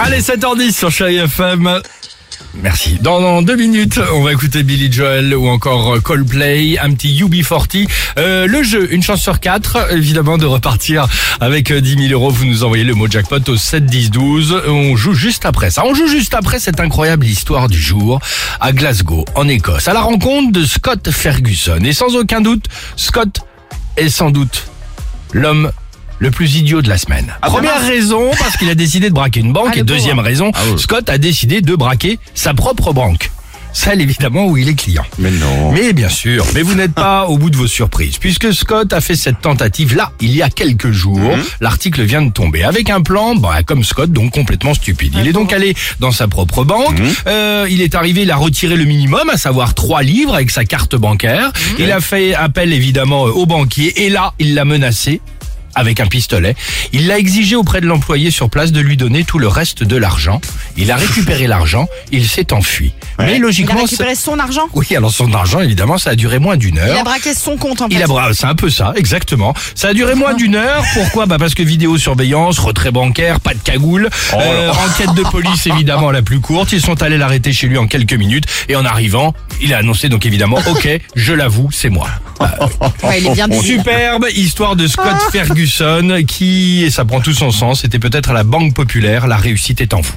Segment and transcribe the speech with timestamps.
[0.00, 1.80] Allez, 7h10 sur Chéri FM.
[2.54, 2.98] Merci.
[3.00, 7.88] Dans, deux minutes, on va écouter Billy Joel ou encore Coldplay, un petit UB40.
[8.18, 11.06] Euh, le jeu, une chance sur quatre, évidemment, de repartir
[11.40, 12.30] avec euh, 10 000 euros.
[12.30, 14.62] Vous nous envoyez le mot jackpot au 7 10 12.
[14.66, 15.84] On joue juste après ça.
[15.84, 18.20] On joue juste après cette incroyable histoire du jour
[18.60, 21.80] à Glasgow, en Écosse, à la rencontre de Scott Ferguson.
[21.84, 23.40] Et sans aucun doute, Scott
[23.96, 24.66] est sans doute
[25.32, 25.70] l'homme
[26.18, 27.32] le plus idiot de la semaine.
[27.42, 29.76] Première raison, parce qu'il a décidé de braquer une banque.
[29.76, 33.30] et deuxième raison, Scott a décidé de braquer sa propre banque.
[33.76, 35.04] Celle évidemment où il est client.
[35.18, 35.72] Mais non.
[35.72, 39.00] Mais bien sûr, mais vous n'êtes pas au bout de vos surprises, puisque Scott a
[39.00, 41.36] fait cette tentative-là il y a quelques jours.
[41.60, 45.14] L'article vient de tomber avec un plan, bah, comme Scott, donc complètement stupide.
[45.18, 47.02] Il est donc allé dans sa propre banque.
[47.26, 50.64] Euh, il est arrivé, il a retiré le minimum, à savoir trois livres avec sa
[50.64, 51.50] carte bancaire.
[51.80, 55.20] Il a fait appel évidemment euh, au banquier et là, il l'a menacé
[55.74, 56.54] avec un pistolet.
[56.92, 59.96] Il l'a exigé auprès de l'employé sur place de lui donner tout le reste de
[59.96, 60.40] l'argent.
[60.76, 62.92] Il a récupéré l'argent, il s'est enfui.
[63.18, 64.68] Mais Il a logiquement, récupéré son argent?
[64.74, 66.94] oui, alors son argent, évidemment, ça a duré moins d'une heure.
[66.94, 67.94] Il a braqué son compte en fait.
[67.94, 69.54] Il a bra- c'est un peu ça, exactement.
[69.74, 70.82] Ça a duré moins d'une heure.
[70.94, 71.26] Pourquoi?
[71.26, 76.22] Bah parce que vidéosurveillance, retrait bancaire, pas de cagoule, euh, enquête de police évidemment la
[76.22, 76.72] plus courte.
[76.72, 80.08] Ils sont allés l'arrêter chez lui en quelques minutes et en arrivant, il a annoncé
[80.08, 82.08] donc évidemment, ok, je l'avoue, c'est moi.
[83.08, 83.64] Ouais, il est bien débile.
[83.64, 88.32] Superbe histoire de Scott Ferguson qui, et ça prend tout son sens, était peut-être à
[88.32, 90.14] la Banque Populaire, la réussite est en vous.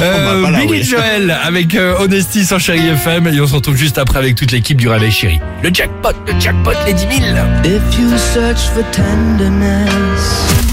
[0.00, 4.18] Euh, Billy Joel avec euh, Honesty sur Chéri FM et on se retrouve juste après
[4.18, 5.40] avec toute l'équipe du Réveil Chéri.
[5.62, 10.63] Le jackpot, le jackpot, les 10 000 If you search for tenderness